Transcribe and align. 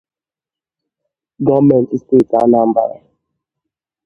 gọọmenti 1.45 1.95
steeti 2.01 2.35
Anambra 2.43 2.83